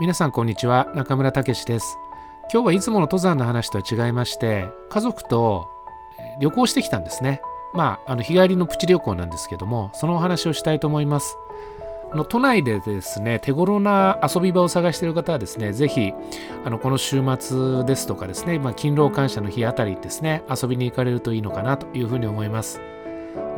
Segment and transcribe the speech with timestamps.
[0.00, 1.98] 皆さんこんにちは中村武史です。
[2.52, 5.68] 今日はいつもの登山の話とは違いまして家族と
[6.40, 7.40] 旅行してきたんですね。
[7.74, 11.38] まああの日帰りのプチ旅行なんですけどもそのお話をしたいと思います。
[12.12, 16.12] の都内でですね手頃な遊び場を探している方はですねぜひ
[16.64, 22.80] あのこの週末ですとかですね、まあ、勤労感謝の日あたりですね遊びに行かれるといいのかなというふうに思います。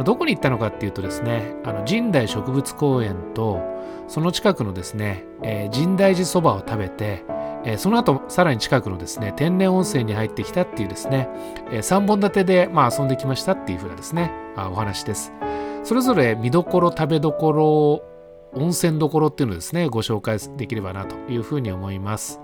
[0.04, 3.62] どこに行ったのかっていうとですねあの神代植物公園と
[4.08, 7.24] その近くのですね、えー、神代寺そばを食べて、
[7.64, 11.28] えー、その後さらに近くのですね天然温泉に入ってきたっていうですね、
[11.70, 15.32] えー、3本立てで、まあ、遊んできましたっていうふうなですねあお話です。
[15.82, 18.02] それぞれ見どころ食べどころ
[18.54, 22.40] 温泉どころっていうのをですねご紹介できればなというふうに思います。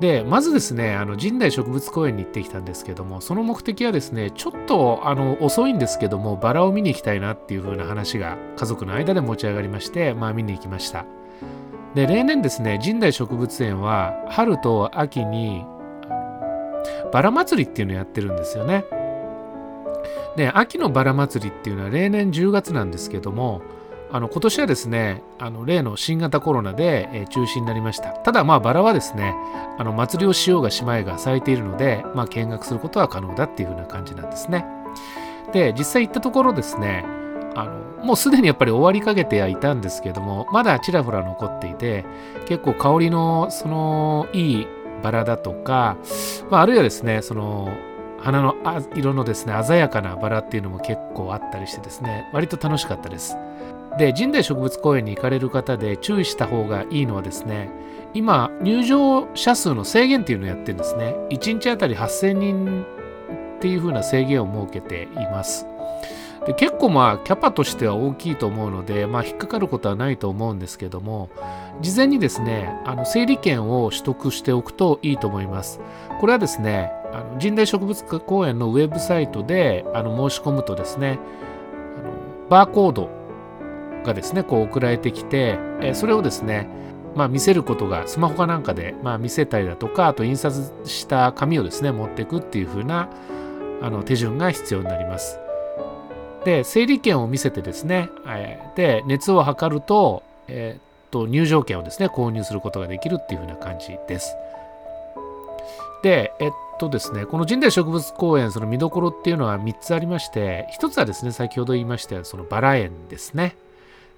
[0.00, 11.06] でまずですねあの神代植物公園に行ってきたんですけどもその目的はですねちょっとあの遅いんですけどもバラを見に行きたいなっていう風な話が家族の間で持ち上がりましてまあ見に行きました。
[11.94, 15.64] で例年ですね神代植物園は春と秋に
[17.10, 18.84] バラ祭りっていうのをやってるんですよね。
[20.36, 23.62] で秋のバラ祭りっていうのは例年10月なんですけども
[24.12, 28.10] あの今年はですねあの例の新型コロナで、え、中止になりました。
[28.10, 29.34] ただまあバラはですね
[29.78, 34.64] あの祭りをしようがしまいが咲いているので、まあ、見学することは可能だっていう風な感じなんですね。
[35.52, 37.04] で実際行ったところですね
[37.54, 42.04] あのもうすでにやっぱり終わりかけてはいたんですけどもまだちらほら残っていて
[42.46, 44.66] 結構香りのそのいい
[45.02, 45.96] バラだとか、
[46.50, 47.68] まあ、あるいはですねその
[48.18, 48.56] 花の
[48.94, 53.36] 色のですね鮮やかなバラっていうのも結構あったりしてですね割と楽しかったです。
[53.98, 57.70] で神代植物公園に行かれる方で注意した方がいいのはですね
[58.14, 61.14] 今入場者数の制限っていうのをやってるんですね。
[61.30, 62.86] 1日あたり8000人
[63.56, 65.66] っていう風な制限を設けています。
[66.46, 71.28] で結構まあキャパとしては大きいと思うので、まあ、引っかかることはないと思うんですけども
[71.82, 75.80] 事前にですねあの整理券を取得しておくといいと思います。
[76.20, 81.18] これはですねあの神代植物公園のウェブサイトであの申し込むとですね
[81.98, 82.12] あの
[82.48, 83.10] バーコード
[84.06, 86.68] がですねこう送られてきて、えそれをですね
[87.16, 93.08] まあ、見せることがスマホかなんかで、まあ、見せたりだとかあと印刷した紙をですね持っていくっていう風な
[93.80, 95.38] あな手順が必要になります。
[96.44, 104.36] で整理券を見せてですね、え、で熱を測ると,、え、っと入場券をですね購入することができるっていう風な感じです。
[106.02, 113.56] でえっとですねこの神代植物公園その見どころっていうのは3つありまして1つはですね先ほど言いましたそのバラ園ですね。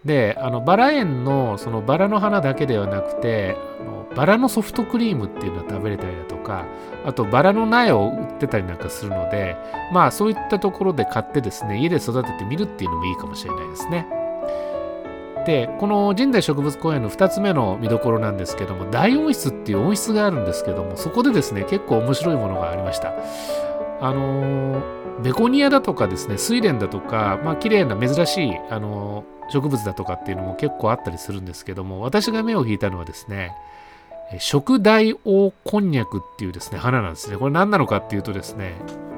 [0.05, 6.67] であのバラ園のそのバラの花だけではなくてあのバラのソフトクリームっていうのは食べれたりだとか
[7.05, 9.57] あとバラの苗を売ってたりなんかするので
[9.93, 14.07] まあそういったところで買ってですね家で育ててみるっていうのもいいかもしれないですね。
[15.47, 23.15] でこの神代植物公園の2つ目の見どころなんですけども大温室っていう温室があるんですけどもそこでですね結構面白いものがありました。
[24.01, 24.83] あの
[25.23, 33.55] ベゴニアだとかですね睡蓮だとかまあ綺麗な珍しいあの植物だとかっていうのも結構あったりするんですけども私が目を引いたのはですね
[34.39, 37.39] 食大王こんにゃくっていうですね花なんですね。
[37.39, 38.75] これ何なのかっていうとですね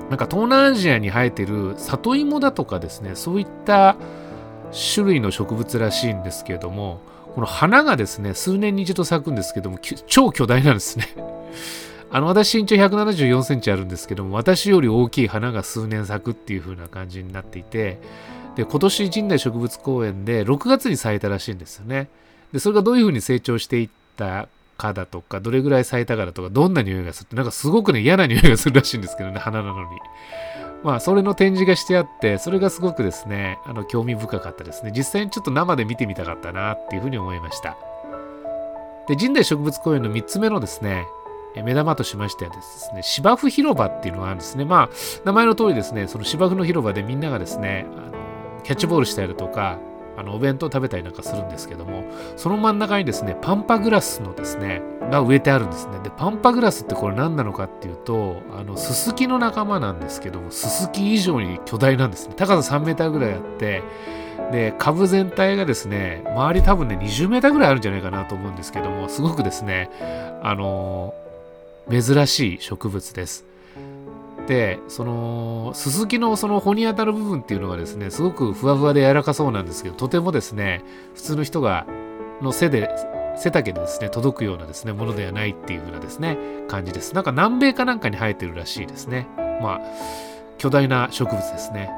[0.08, 3.96] なんか東南アジアに生えてる里芋だとかですねそういった
[4.94, 7.00] 種類の植物らしいんですけれども
[7.34, 11.08] この花がですね数年に一度咲くんですけども超巨大なんですね。
[12.12, 18.00] あの私身長174センチあるんですけども私より大きい花が数年咲くっていう風な感じになっていて
[18.56, 22.09] で今年神代植物公園で6月に咲いたらしいんですよね。
[22.53, 29.88] でそれがどういう風に成長していったかだとかどれぐらい咲いたかだとかどんな匂いがするってなんかすごくね嫌な匂いがするらしいんですけどね花なのに。
[30.82, 34.93] まあそれの展示がしてあってそれがすごくですねあの興味深かったですね。
[34.97, 37.76] 実際にちょっと生で見てみたかったなっていうふうに思いました。
[39.06, 41.06] で神代植物公園の3つ目のですね
[41.56, 44.65] 目玉としましてはですね、芝生広場っていうのがあるんですね。
[44.65, 44.88] まあ、
[45.25, 49.78] 名前の通りですね、その芝生の広場でみんながですね、あのキャッチボールしたりだとか、
[50.16, 52.05] あのお弁当食べたりなんかするんですけども、
[52.37, 55.99] その真ん中にですね、パンパグラスのですね、が植えてあるんですね。
[56.02, 62.35] で、パンパグラスってこれ何なのかっていうと、あの、ススキの仲間なんですけども、ススキ以上に巨大なんですね。
[62.37, 63.82] 高さ3メーターぐらいあって、
[64.53, 69.91] で、株全体がですね、周り多分ね、20メーターぐらいあるんじゃないかなと思うんですけども、すごくですね、
[70.43, 71.14] あの
[71.88, 73.44] 珍しい植物です。
[74.47, 80.82] でそのススキのその穂に当たる部分っていうのがですねすごくふわふわで柔らかそうなんですけどとてもですね
[81.15, 81.87] 普通の人が
[82.43, 82.88] の背で
[83.37, 86.37] 背丈でですね届くようなですねものではないっていう風なですね
[86.69, 87.15] 感じです。
[87.15, 89.29] なんか南米かなんかに生えてるらしいですね。
[89.62, 89.81] まあ
[90.59, 91.91] 巨大な植物ですね。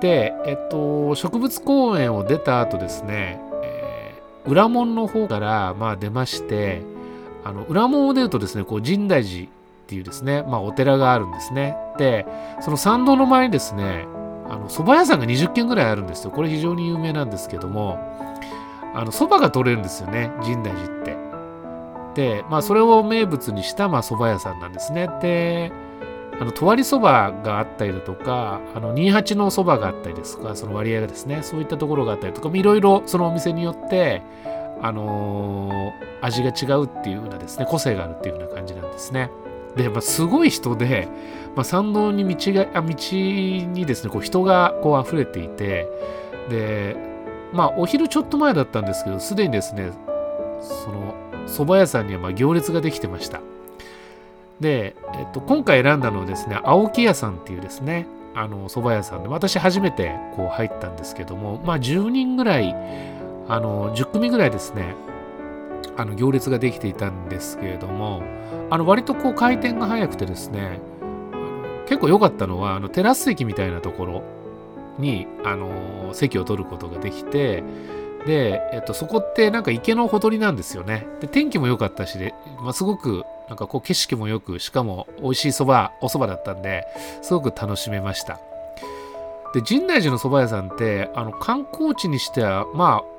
[0.00, 4.14] でえっと植物公園を出た後ですね、え
[4.46, 6.82] 裏門の方からまあ出まして
[7.44, 9.48] あの裏門を出るとですねこう深大寺っ
[9.86, 11.76] ていうですね、まあ、お寺があるんですね。
[11.98, 12.26] で
[12.60, 14.06] その参道の前にですね
[14.48, 16.30] あの蕎麦屋さんが20軒ぐらいあるんですよ。
[16.30, 17.98] これ非常に有名なんですけども
[18.94, 21.16] あの蕎麦が取れるんですよね深大寺って。
[22.14, 25.08] でまあそれを名物にしたまあ蕎麦屋さんなんですね。
[25.20, 25.72] で
[26.40, 34.22] あの、とわりそばがあったりだとか、あの、28のそばがあったりですとか、その割合がですね、そういったところがあったりとか、いろいろそのお店によって、
[34.82, 39.30] あのー、味が違うっていうようなですね、個性があるっていうような感じなんですね。
[39.76, 41.08] で、まあ、すごい人で、
[41.54, 45.88] まあ、参道に道が、あ道にですね、こう人がこう溢れていて、
[46.50, 46.96] で、
[47.52, 49.92] まあ、お昼ちょっと前だったんですけど、すでにですね、
[50.60, 51.14] その、
[51.46, 53.40] 蕎麦屋さんにはま行列ができてました。
[54.60, 62.74] で、えっと、今回選んだのはですね、青木屋さんっていうですね、あの蕎麦屋さんで、私初めてこう入ったんですけども、まあ10人ぐらい、
[63.52, 64.94] あの10組ぐらいですね、
[65.98, 68.22] あの行列ができていたんですけれども、
[68.70, 70.80] あの割とこう回転が早くてですね、
[71.86, 74.22] 結構良かったのは、あのテラス席みたいなところ
[74.98, 77.62] に、あの席を取ることができて、
[78.24, 81.06] で、えっと、そこってなんか池のほとりなんですよね。
[81.20, 82.32] で、天気も良かったしで、
[82.62, 86.86] まあ、すごくなんかこう景色もよく、しかも美味しいそば、お蕎麦だったんで、
[87.20, 88.40] すごく楽しめました。
[89.52, 93.11] で、深大寺の蕎麦屋さんって、あの観光地にしては、まあ、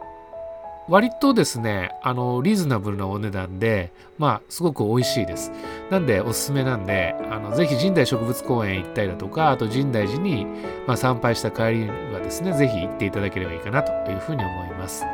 [0.89, 5.51] 割とですね、あの、リーズナブルなお値段で、まあ、すごく美味しいです。
[5.89, 10.45] なんで、おすすめなんで、あの、ぜひ神代植物公園行ったりだとか、あと神代寺に、
[10.85, 15.06] まあ、参拝した帰りはですね、ぜひ行っていただければいいかなというふうに思います。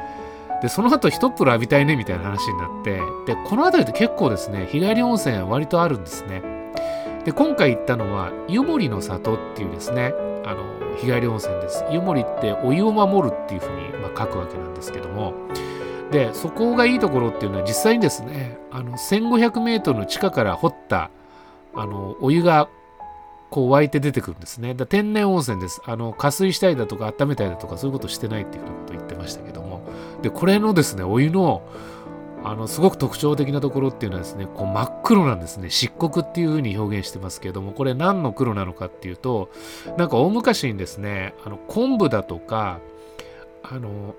[0.62, 6.42] で、その後一風呂浴びたいねみたいな話になって、で、この辺りって結構ですね、日帰り温泉は割とあるんですね。
[7.26, 10.14] で、今回行ったのは、湯守の里っていうですね、
[10.46, 10.64] あの、
[10.98, 11.86] 日帰り温泉です。
[11.92, 15.34] 湯守ってお湯を守るっていうふうに、書くわけなんですけども、
[16.12, 21.12] で、そこがいいところっていうのは実際にですね、あの、1500メートルの地下から掘った、
[21.76, 22.68] あの、お湯が
[23.50, 24.74] こう湧いて出てくるんですね。
[24.74, 25.82] だ天然温泉です。
[25.86, 29.82] あの、加水したりだとか温めたりだとかそういうことしてないっていうふうなことを言ってましたけども。
[30.22, 31.64] で、これのですね、お湯の、
[32.44, 35.70] あの、すごく特徴的なところっていうのはですね、こう真っ黒なんですね。
[35.70, 39.50] 漆黒っていうふうに表現してますけども、これ何の黒なのかっていうと、
[39.98, 42.80] なんか大昔にですね、あの、昆布だとか、
[43.64, 44.16] あの、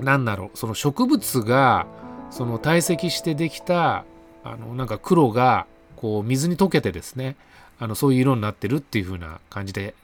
[0.00, 1.86] なんだろう、その植物が、
[2.30, 4.04] その堆積してできた、
[4.42, 5.66] あの、なんか黒が、
[5.96, 7.36] こう、水に溶けてですね、
[7.78, 9.94] あのそういう色になってるっていう風な感じで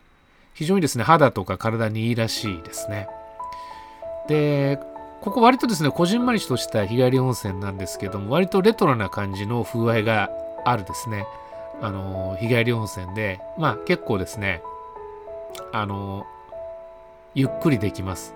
[0.54, 3.08] 非常にですね肌とか体にいいらしいですね。
[4.28, 4.78] で
[5.20, 10.30] ここ割とですねこじんまりとした日帰り温泉なんですけども割とレトロな感じの風合いが
[10.64, 11.26] あるですね。
[11.82, 14.62] あの日帰り温泉でまあ結構ですね
[15.72, 16.26] あの
[17.34, 18.34] ゆっくりできます。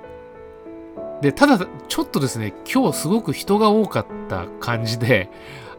[1.25, 5.31] でただちょっとですね今日すごく人が多かった感じで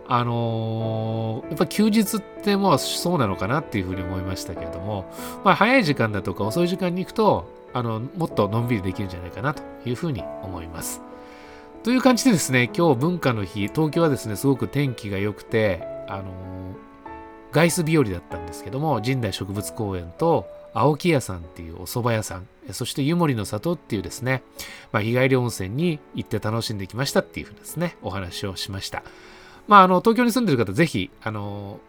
[0.07, 5.05] あのー、やっぱ休日ってもうそうなのかなっていうふうに思いましたけれども、
[5.43, 11.01] まあ、早い時間だとか遅い時間に行くと、あの、もっとのんびりできるんじゃないかなというふうに思います。
[11.81, 16.25] という感じでですね、今日文化の日、東京はですね、すごく天気が良くて、あのー、
[17.51, 20.45] 外出日和だったんですけども、神代植物公園と
[20.75, 24.43] 青木屋さんっていうお蕎麦屋さん、そして湯守の里っていうですね、
[24.91, 29.01] まあ、日帰り温泉に行って楽しんできましたっていうふうですね、お話をしました。
[29.67, 31.79] まあ、あの、東京に住んでる方、ぜひ、あの、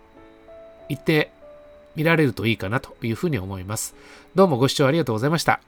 [0.89, 1.33] 行って
[1.97, 3.97] みられるといいかなというふうに思います。
[4.37, 5.61] どうもご視聴ありがとうございました。